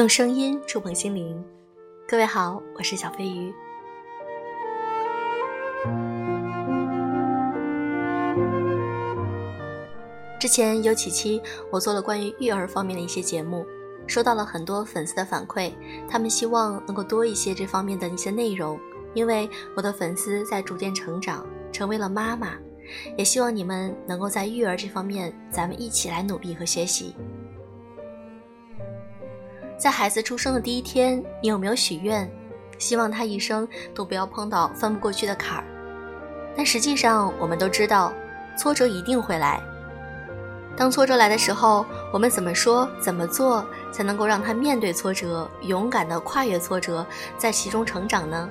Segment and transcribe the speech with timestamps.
[0.00, 1.44] 用声音触碰心灵，
[2.08, 3.52] 各位好，我是小飞鱼。
[10.40, 11.38] 之前有几期
[11.70, 13.66] 我做了关于育儿方面的一些节目，
[14.06, 15.70] 收到了很多粉丝的反馈，
[16.08, 18.80] 他们希望能够多一些这方面的一些内容，
[19.12, 19.46] 因为
[19.76, 22.54] 我的粉丝在逐渐成长，成为了妈妈，
[23.18, 27.14] 也希望你们能够在育儿这方面，咱们一起来努力和学习。
[29.80, 32.30] 在孩子出生的第一天，你有没有许愿，
[32.78, 35.64] 希望他一生都不要碰到翻不过去的坎儿？
[36.54, 38.12] 但实际上，我们都知道，
[38.58, 39.58] 挫折一定会来。
[40.76, 47.06] 当挫折来的时候，我们怎么说、怎么做才能够让他面对挫折，勇敢地跨越挫折，
[47.38, 48.50] 在其中成长呢？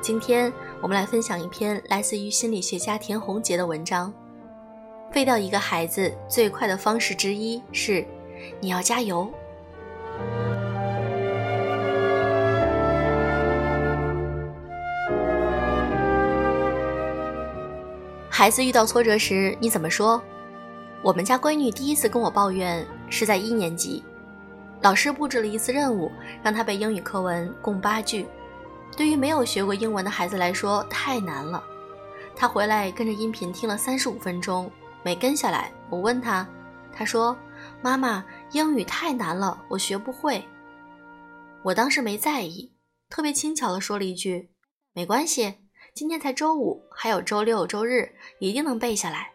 [0.00, 4.14] 今天我们来分享一篇来自于心理学家田宏杰的文章：
[5.10, 8.06] 废掉一个孩子最快的方式之一是，
[8.60, 9.28] 你要加油。
[18.38, 20.22] 孩子遇到挫折时，你怎么说？
[21.02, 24.00] 我们家闺女第一次跟我抱怨是在一年级，
[24.80, 26.08] 老师布置了一次任务，
[26.40, 28.28] 让她背英语课文共八句。
[28.96, 31.60] 对于没有学过英文的孩子来说，太难了。
[32.36, 34.70] 她回来跟着音频听了三十五分钟，
[35.02, 35.72] 没跟下来。
[35.90, 36.46] 我问她，
[36.92, 37.36] 她说
[37.82, 40.46] ：“妈妈，英语太难了，我学不会。”
[41.64, 42.72] 我当时没在意，
[43.10, 44.50] 特别轻巧地说了一句
[44.94, 45.54] ：“没关系。”
[45.98, 49.32] 今天才周五，还有周六、周日，一定能背下来。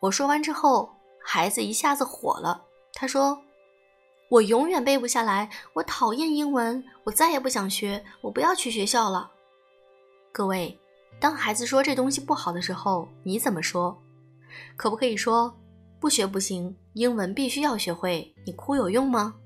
[0.00, 2.62] 我说完之后，孩子一下子火了。
[2.92, 3.40] 他说
[4.28, 9.32] ：“我永远背不下来，我讨厌英文，我再也不想学，我不要去学校了。”
[10.30, 10.78] 各位，
[11.18, 13.98] 当孩子说这东西不好的时候，你怎么说？
[14.76, 15.58] 可不可以说
[15.98, 16.76] 不学不行？
[16.92, 19.36] 英文必须要学会，你哭有用吗？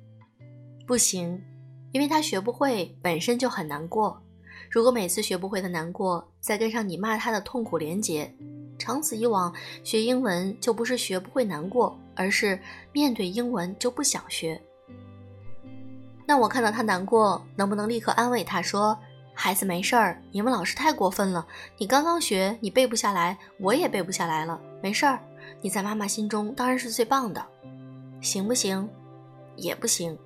[0.88, 1.40] 不行，
[1.92, 4.20] 因为他学不会本身就很难过。
[4.72, 8.34] 如果每次学不会的难过，再跟上你骂他的痛苦连结，
[8.78, 9.52] 长此以往，
[9.84, 12.58] 学英文就不是学不会难过，而是
[12.90, 14.58] 面对英文就不想学。
[16.24, 18.98] 那我看到他难过，能不能立刻安慰他说
[19.36, 21.46] ：“孩子没事儿，你们老师太过分了，
[21.77, 25.20] 你刚刚学，你背不下来，我也背不下来了，没事儿，
[25.61, 27.46] 你在妈妈心中当然是最棒的，
[28.22, 28.88] 行不行？
[29.55, 30.18] 也不行。”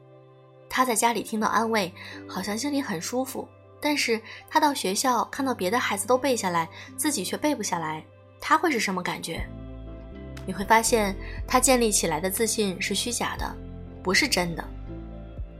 [0.70, 1.92] 他在家里听到安慰，
[2.28, 3.48] 好像心里很舒服。
[3.80, 8.04] 但是他到学校看到别的孩子都背下来，自己却背不下来，
[8.40, 9.46] 他会是什么感觉？
[10.46, 11.14] 你会发现
[11.46, 13.54] 他建立起来的自信是虚假的，
[14.02, 14.64] 不是真的。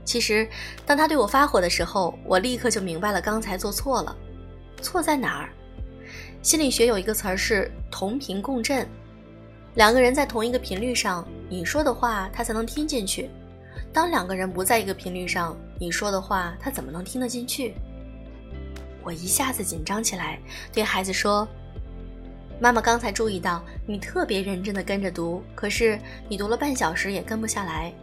[0.05, 0.47] 其实，
[0.85, 4.15] 当他对我发火的时候，我立刻就明白了刚才做错了。
[4.81, 5.49] 错在哪儿？
[6.41, 8.87] 心理学有一个词儿是同频共振，
[9.75, 13.29] 两个人在同一个频率上，你说的话他才能听进去。
[13.91, 17.75] 当两个人不在一个频率上，你说的话他怎么能听得进去？
[19.07, 20.37] 我一下子紧张起来，
[20.73, 21.47] 对孩子说
[22.59, 25.97] ：“妈妈刚才注意到你特别认真地跟着读，可是
[26.27, 27.93] 你读了半小时也跟不下来。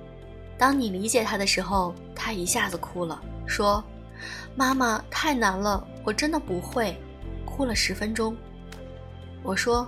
[0.56, 3.84] 当你理解他的时候，他一下子哭了，说
[4.56, 6.98] ：‘妈妈太难了，我真的不会。’
[7.44, 8.34] 哭了十分钟。
[9.42, 9.86] 我说：‘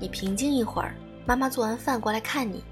[0.00, 0.92] 你平静一会儿，
[1.24, 2.64] 妈妈做完饭过来看你。’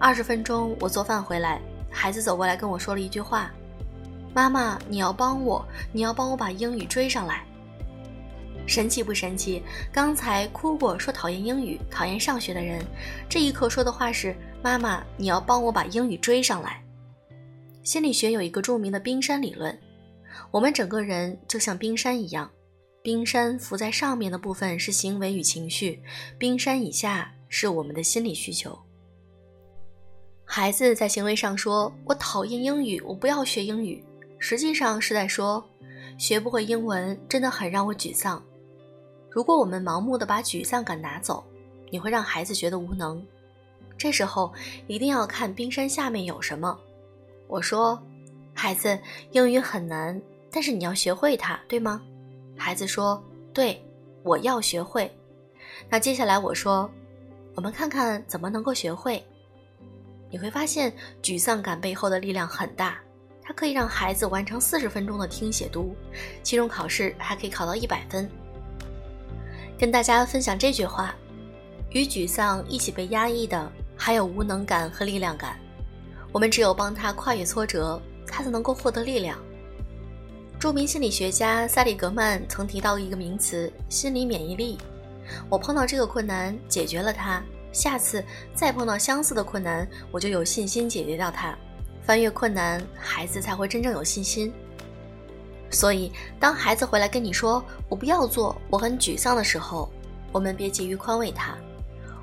[0.00, 3.52] 二十分钟，我做饭回来，孩子走过来跟我说了一句话。”
[4.34, 7.44] 妈妈，你要帮我，你要帮我把英语追上来。
[8.66, 9.62] 神奇不神奇？
[9.92, 12.80] 刚才哭过说讨厌英语、讨厌上学的人，
[13.28, 16.82] 这一刻说的话是：妈妈，你要帮我把英语追上来。
[17.82, 19.76] 心理学有一个著名的冰山理论，
[20.50, 22.48] 我们整个人就像冰山一样，
[23.02, 26.00] 冰山浮在上面的部分是行为与情绪，
[26.38, 28.78] 冰山以下是我们的心理需求。
[30.44, 34.02] 孩子在行为上说：“我讨厌英语，我不要学英语。”
[34.42, 35.64] 实际上是在说，
[36.18, 38.42] 学不会英文真的很让我沮丧。
[39.30, 41.44] 如果我们盲目的把沮丧感拿走，
[41.90, 43.24] 你会让孩子觉得无能。
[43.96, 44.52] 这时候
[44.88, 46.76] 一定要看冰山下面有什么。
[47.46, 47.96] 我说，
[48.52, 48.98] 孩子，
[49.30, 50.20] 英语很难，
[50.50, 52.02] 但是你要学会它，对吗？
[52.56, 53.22] 孩子说，
[53.54, 53.80] 对，
[54.24, 55.08] 我要学会。
[55.88, 56.90] 那接下来我说，
[57.54, 59.24] 我们看看怎么能够学会。
[60.32, 62.98] 你会发现，沮丧感背后的力量很大。
[63.52, 65.94] 可以让孩子完成四十分钟的听写读，
[66.42, 68.28] 期中考试还可以考到一百分。
[69.78, 71.14] 跟大家分享这句话：
[71.90, 75.58] 与沮丧一起被压抑的，还有无能感和力量感。
[76.32, 79.38] 我们只有帮他跨越挫折，他才能够获得力量。
[80.58, 84.78] 著名心理学家塞利格曼曾提到一个名词——心理免疫力。
[85.48, 88.24] 我碰到这个困难，解决了它，下次
[88.54, 91.58] 再碰到相似的困难，我就有信心解决掉它。
[92.04, 94.52] 翻越困难，孩子才会真正有信心。
[95.70, 99.88] 所以，当孩子回来跟你说“我不要做，我很沮丧”的时候，
[100.32, 101.56] 我们别急于宽慰他，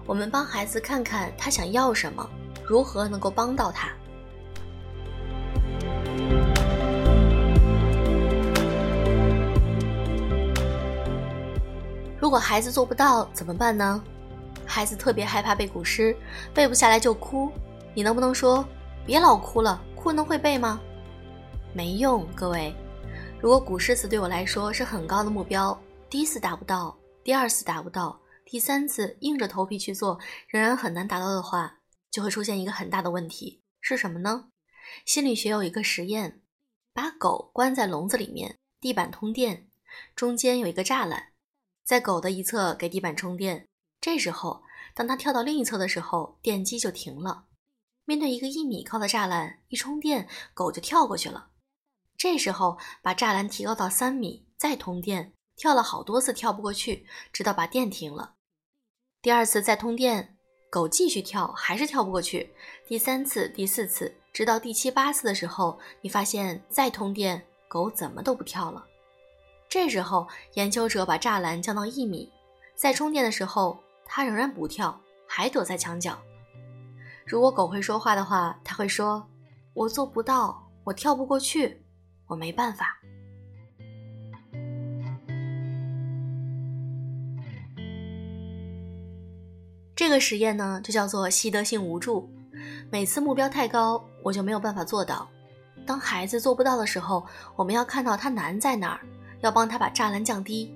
[0.06, 2.30] 我们帮孩子看看他想要什么，
[2.64, 3.90] 如何能够帮到他。
[12.20, 14.04] 如果孩子做不到怎么办呢？
[14.66, 16.16] 孩子特别害怕背古诗，
[16.54, 17.50] 背不下来就哭。
[17.96, 18.64] 你能不能说
[19.10, 19.84] 别老哭了？
[19.96, 20.80] 哭能会背吗？
[21.74, 22.72] 没用，各位。
[23.42, 25.76] 如果古诗词对我来说是很高的目标，
[26.12, 31.80] 第一次达不到，第二次达不到，第三次硬着头皮去做仍然很难达到的话，
[32.12, 34.50] 就会出现一个很大的问题，是什么呢？
[35.08, 36.42] 心理学有一个实验，
[36.94, 39.68] 把狗关在笼子里面，地板通电，
[40.16, 41.30] 中间有一个栅栏。
[41.84, 43.68] 在狗的一侧给地板充电，
[44.00, 44.62] 这时候，
[44.94, 47.46] 当它跳到另一侧的时候，电机就停了。
[48.10, 51.50] 面对一个一米高的栅栏，一充电，狗就跳过去了。
[52.18, 58.34] 这时候，把栅栏提高到三米，再通电，跳了好多次跳不过去，直到把电停了。
[59.22, 60.40] 第二次再通电，
[60.72, 62.52] 狗继续跳，还是跳不过去。
[62.88, 68.84] 第三次、第四次，直到第七八次的时候，你发现再通电，狗怎么都不跳了。
[69.70, 72.34] 这时候，研究者把栅栏降到一米，
[72.74, 76.20] 在充电的时候，它仍然不跳，还躲在墙角。
[77.30, 79.30] 如果狗会说话的话，它会说
[79.76, 81.86] ：“我做不到，我跳不过去，
[82.26, 83.00] 我没办法。”
[89.96, 92.28] 这个实验呢，就叫做习得性无助。
[92.90, 95.30] 每次目标太高，我就没有办法做到。
[95.86, 97.24] 当孩子做不到的时候，
[97.56, 99.02] 我们要看到他难在哪儿。
[99.42, 100.74] 要帮他把栅栏降低，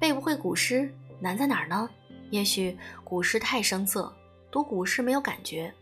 [0.00, 1.88] 背不会古诗难在哪儿呢？
[2.30, 4.12] 也许古诗太生涩，
[4.52, 5.72] 读古诗没有感觉。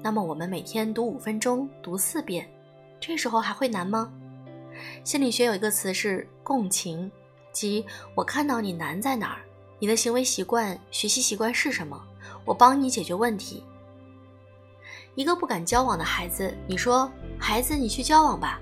[0.00, 2.48] 那么我们每天读五分钟，读四遍，
[3.00, 4.12] 这时候还会难吗？
[5.02, 7.10] 心理学有一个词是共情，
[7.50, 7.84] 即
[8.14, 9.40] 我看到你难在哪儿，
[9.80, 12.00] 你的行为习惯、学习习惯是什么，
[12.44, 13.64] 我帮你解决问题。
[15.16, 18.60] 一个不敢交往的孩子，你说孩子你去交往吧，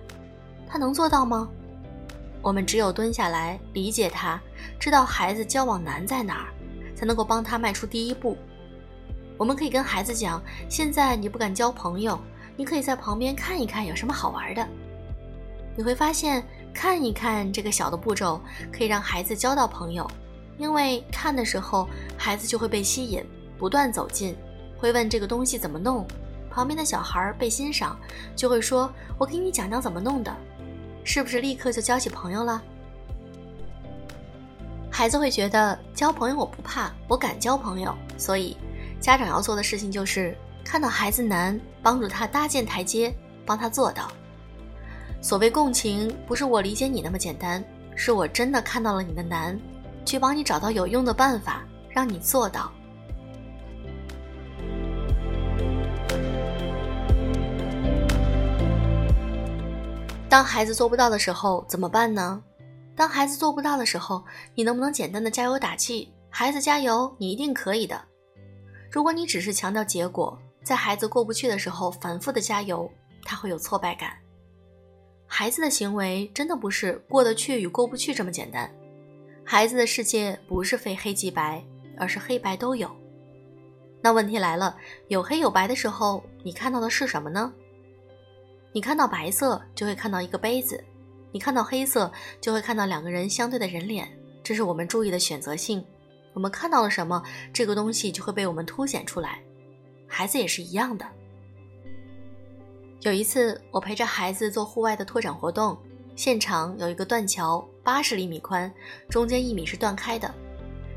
[0.67, 1.47] 他能做到吗？
[2.41, 4.41] 我们只有蹲下来理解他，
[4.81, 6.49] 知道孩子交往难在哪儿，
[6.97, 8.35] 才能够帮他迈出第一步。
[9.43, 12.17] 我们可以跟孩子讲：现在你不敢交朋友，
[12.57, 14.65] 你可以在旁边看一看有什么好玩的。
[15.77, 18.41] 你会发现，看一看这个小的步骤
[18.73, 20.09] 可以让孩子交到朋友，
[20.59, 23.21] 因为看的时候孩子就会被吸引，
[23.59, 24.37] 不断走近，
[24.79, 26.07] 会问这个东西怎么弄。
[26.49, 27.99] 旁边的小孩被欣赏，
[28.37, 30.33] 就会说：“我给你讲讲怎么弄的。”
[31.03, 32.63] 是不是立刻就交起朋友了？
[34.89, 37.93] 孩子会觉得交朋友我不怕，我敢交朋友。
[38.17, 38.57] 所以，
[39.03, 40.33] 家长要做的事情就是
[40.65, 43.13] 看到孩子难，帮助他搭建台阶，
[43.45, 44.09] 帮他做到。
[45.21, 47.63] 所谓共情，不是我理解你那么简单，
[47.97, 49.59] 是我真的看到了你的难，
[50.05, 52.71] 去帮你找到有用的办法，让你做到。
[60.29, 62.41] 当孩子做不到的时候怎么办呢？
[62.95, 66.13] 当孩子做不到的时候，你能不能简单的加油打气？
[66.31, 68.01] 孩子加油，你一定可以的。
[68.93, 72.89] 如果你只是强调结果，在孩子过不去的时候反复的加油，
[73.25, 74.13] 他会有挫败感。
[75.27, 78.71] 孩子的行为真的不是过得去与过不去这么简单。
[79.43, 81.65] 孩子的世界不是非黑即白，
[81.97, 82.91] 而是黑白都有。
[84.03, 84.77] 那问题来了，
[85.09, 87.51] 有黑有白的时候，你看到的是什么呢？
[88.73, 90.85] 你看到白色就会看到一个杯子，
[91.33, 94.07] 你看到黑色就会看到两个人相对的人脸，
[94.43, 95.83] 这是我们注意的选择性。
[96.33, 97.23] 我们看到了什么，
[97.53, 99.41] 这个东西就会被我们凸显出来。
[100.07, 101.07] 孩子也是一样的。
[103.01, 105.77] 有一次，我陪着孩子做户外的拓展活动，
[106.15, 108.73] 现场有一个断桥，八十厘米宽，
[109.09, 110.33] 中间一米是断开的，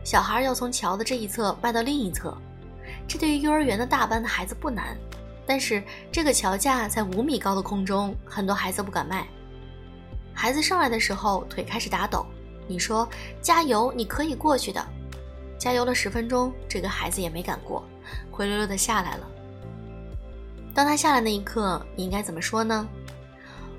[0.04, 2.38] 小孩要从桥的这一侧迈到另一侧，
[3.08, 4.96] 这对于幼儿园的大班的孩子不难。
[5.48, 9.27] 但是这个桥架在五米高的空中，很多孩子不敢迈。
[10.34, 12.25] 孩子上来的时候腿开始打抖，
[12.68, 13.08] 你说
[13.42, 14.86] 加油，你可以过去的。
[15.58, 17.84] 加油了十分钟，这个孩子也没敢过，
[18.32, 19.28] 灰溜溜的下来了。
[20.74, 22.88] 当他下来那一刻，你应该怎么说呢？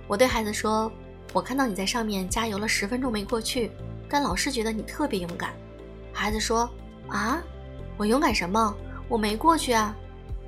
[0.06, 0.90] 我对孩子说
[1.32, 3.70] ：“我看到你在上面加油了十分钟没过去，
[4.08, 5.52] 但老师觉得你特别勇敢。”
[6.12, 6.68] 孩子说
[7.08, 7.42] ：“啊，
[7.96, 8.74] 我勇敢什么？
[9.08, 9.94] 我没过去啊。”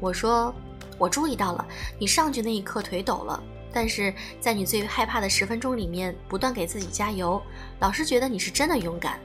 [0.01, 0.55] 我说。
[1.01, 1.65] 我注意到了，
[1.97, 3.41] 你上去那一刻腿抖了，
[3.73, 7.41] 但是在你最害怕的十分钟里面，不断给自己加油。
[7.79, 9.21] 老师觉得你是真的勇敢。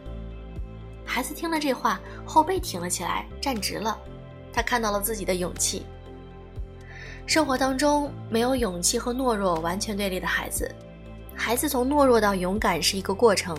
[1.05, 3.97] 孩子听了这话，后背挺了起来，站直了，
[4.51, 5.85] 他看到了自己的勇气。
[7.25, 10.69] 生活当中没有勇气和懦弱完全对立的孩子，
[11.35, 13.57] 孩子从懦弱到勇敢是一个过程，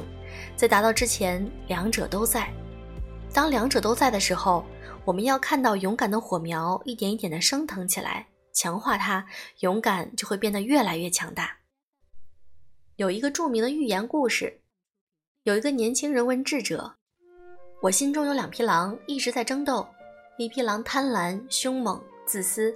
[0.56, 2.52] 在达到之前，两者都在。
[3.32, 4.64] 当两者都在的时候，
[5.04, 9.26] 我们要看到勇敢的火苗一点一点的升腾起来，强化它，
[9.60, 11.56] 勇敢就会变得越来越强大。
[12.96, 14.60] 有一个著名的寓言故事，
[15.42, 16.96] 有一个年轻人问智者
[17.80, 19.86] ：“我心中有两匹狼，一直在争斗，
[20.38, 22.74] 一匹狼贪婪、凶猛、自私。”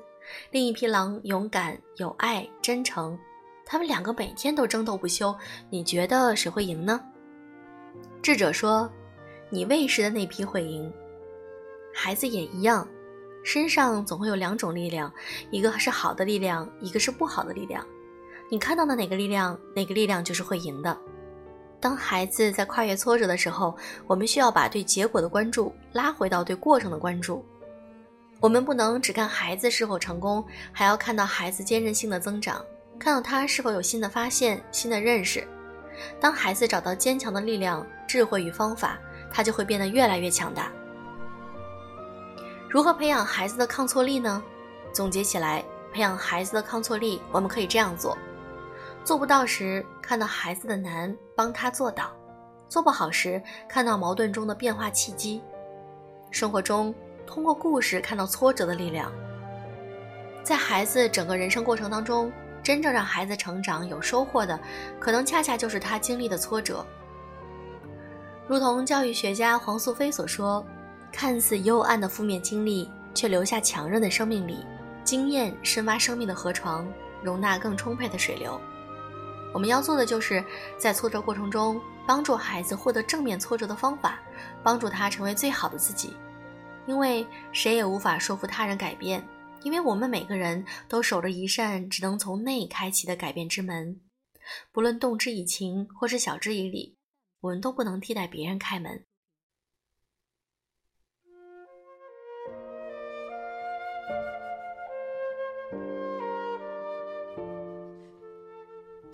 [0.51, 3.19] 另一匹狼勇敢、有爱、真诚，
[3.65, 5.35] 他们两个每天都争斗不休。
[5.71, 7.01] 你觉得谁会赢呢？
[8.21, 8.91] 智者说
[9.49, 10.93] ：“你喂食的那匹会赢。”
[11.95, 12.87] 孩子也一样，
[13.43, 15.11] 身上总会有两种力量，
[15.51, 17.83] 一个是好的力量，一个是不好的力量。
[18.51, 20.95] 你看到的哪个力量，哪个力量就是会赢的。
[21.81, 27.45] 当孩子在跨越挫折的时候，我们需要把对结果的关注拉回到对过程的关注。
[28.41, 32.65] 我们不能只看孩子是否成功，还要看到孩子坚韧性的增长，
[32.99, 35.47] 看到他是否有新的发现、新的认识。
[36.21, 38.99] 当孩子找到坚强的力量、智慧与方法，
[39.33, 40.71] 他就会变得越来越强大。
[42.69, 44.43] 如何培养孩子的抗挫力呢？
[44.93, 48.17] 总结起来，培养孩子的抗挫力，我们可以这样做：
[49.09, 52.09] 做不到时，看到孩子的难，帮他做到；
[52.69, 55.43] 做不好时，看到矛盾中的变化契机。
[56.31, 56.95] 生活中。
[57.27, 59.11] 通过故事看到挫折的力量，
[60.43, 62.31] 在孩子整个人生过程当中，
[62.63, 64.61] 真正让孩子成长有收获的，
[65.01, 66.85] 可能恰恰就是他经历的挫折。
[68.47, 70.63] 如同教育学家黄素飞所说
[71.11, 74.67] ：“看似幽暗的负面经历，却留下强韧的生命力。
[75.03, 76.87] 经验深挖生命的河床，
[77.23, 78.61] 容纳更充沛的水流。”
[79.53, 80.45] 我们要做的就是
[80.77, 84.21] 在挫折过程中，帮助孩子获得正面挫折的方法，
[84.63, 86.13] 帮助他成为最好的自己。
[86.87, 89.27] 因为谁也无法说服他人改变，
[89.63, 94.01] 因为我们每个人都守着一扇只能从内开启的改变之门，
[94.73, 96.97] 不论动之以情或是晓之以理，
[97.41, 99.05] 我们都不能替代别人开门。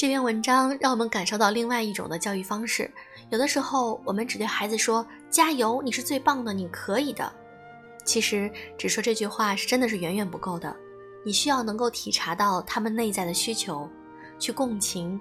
[0.04, 2.90] 这篇文章让我们感受到另外一种的教育方式。
[3.30, 7.32] 有的时候，我们只对孩子说：“加油，你是最棒的，你可以的。”
[8.04, 10.76] 其实，只说这句话是真的是远远不够的。
[11.24, 13.88] 你需要能够体察到他们内在的需求，
[14.38, 15.18] 去共情。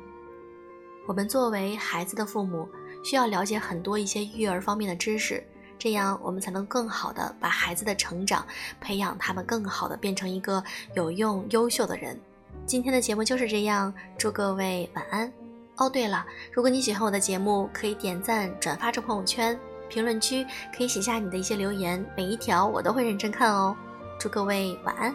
[1.07, 2.67] 我们作为孩子的父母，
[3.05, 5.41] 需要了解很多一些育儿方面的知识，
[5.79, 8.45] 这样我们才能更好的把孩子的成长
[8.81, 10.61] 培养他们更好的变成一个
[10.93, 12.19] 有用、优秀的人。
[12.65, 15.31] 今天的节目就是这样，祝各位晚安。
[15.75, 19.57] 哦，对了，如果你喜欢我的节目，可以点赞、转发至朋友圈。
[19.89, 23.75] 评论区可以写下你的一些留言，每一条我都会认真看哦。
[24.17, 25.13] 祝各位晚安。